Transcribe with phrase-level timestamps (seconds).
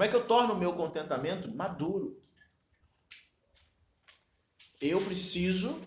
[0.00, 2.24] Como é que eu torno o meu contentamento maduro?
[4.80, 5.86] Eu preciso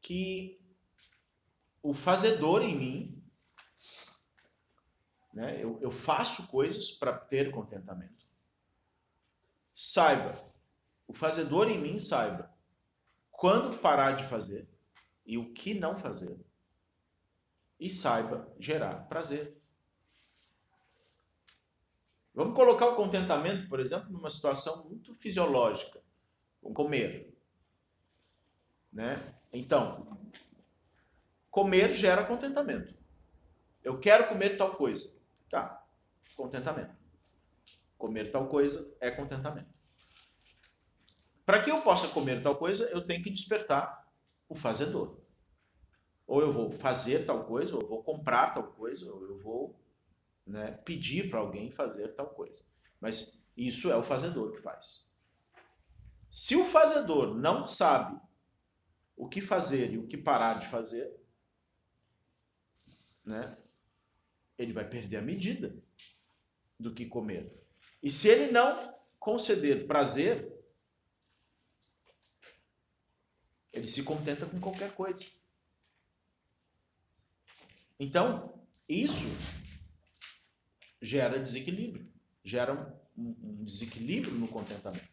[0.00, 0.60] que
[1.80, 3.24] o fazedor em mim,
[5.32, 8.26] né, eu, eu faço coisas para ter contentamento.
[9.72, 10.44] Saiba,
[11.06, 12.52] o fazedor em mim saiba
[13.30, 14.68] quando parar de fazer
[15.24, 16.44] e o que não fazer.
[17.78, 19.61] E saiba gerar prazer.
[22.34, 26.00] Vamos colocar o contentamento, por exemplo, numa situação muito fisiológica,
[26.62, 27.36] com comer.
[28.90, 29.20] Né?
[29.52, 30.18] Então,
[31.50, 32.94] comer gera contentamento.
[33.82, 35.20] Eu quero comer tal coisa.
[35.50, 35.84] Tá,
[36.34, 36.94] contentamento.
[37.98, 39.70] Comer tal coisa é contentamento.
[41.44, 44.08] Para que eu possa comer tal coisa, eu tenho que despertar
[44.48, 45.20] o fazedor.
[46.26, 49.81] Ou eu vou fazer tal coisa, ou eu vou comprar tal coisa, ou eu vou
[50.46, 52.64] né, pedir para alguém fazer tal coisa.
[53.00, 55.10] Mas isso é o fazedor que faz.
[56.30, 58.18] Se o fazedor não sabe
[59.16, 61.14] o que fazer e o que parar de fazer,
[63.24, 63.56] né,
[64.58, 65.76] ele vai perder a medida
[66.78, 67.52] do que comer.
[68.02, 70.52] E se ele não conceder prazer,
[73.72, 75.24] ele se contenta com qualquer coisa.
[77.98, 79.26] Então, isso
[81.02, 82.06] gera desequilíbrio,
[82.44, 85.08] gera um, um desequilíbrio no contentamento.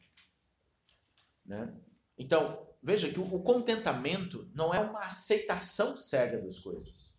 [1.46, 1.74] Né?
[2.18, 7.18] Então, veja que o, o contentamento não é uma aceitação cega das coisas.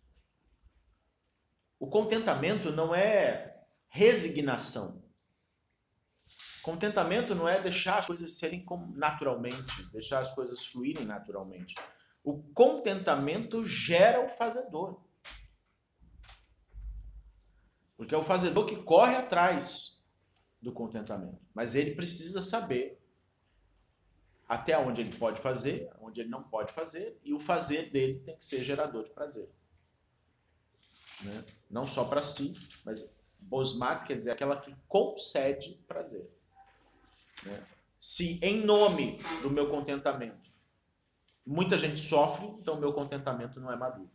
[1.77, 5.03] O contentamento não é resignação.
[6.61, 8.63] Contentamento não é deixar as coisas serem
[8.95, 11.75] naturalmente, deixar as coisas fluírem naturalmente.
[12.23, 15.01] O contentamento gera o fazedor.
[18.01, 20.03] Porque é o fazedor que corre atrás
[20.59, 21.37] do contentamento.
[21.53, 22.99] Mas ele precisa saber
[24.49, 28.35] até onde ele pode fazer, onde ele não pode fazer, e o fazer dele tem
[28.35, 29.47] que ser gerador de prazer.
[31.21, 31.45] Né?
[31.69, 36.27] Não só para si, mas bosmat quer dizer aquela que concede prazer.
[37.43, 37.63] Né?
[37.99, 40.49] Se em nome do meu contentamento
[41.45, 44.09] muita gente sofre, então meu contentamento não é maduro.